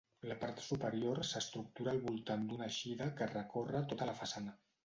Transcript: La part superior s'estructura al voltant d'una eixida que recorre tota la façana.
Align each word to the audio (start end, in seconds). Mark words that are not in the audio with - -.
La 0.29 0.35
part 0.43 0.61
superior 0.67 1.21
s'estructura 1.33 1.93
al 1.97 2.01
voltant 2.07 2.49
d'una 2.49 2.67
eixida 2.71 3.11
que 3.21 3.31
recorre 3.37 3.87
tota 3.93 4.09
la 4.13 4.21
façana. 4.25 4.61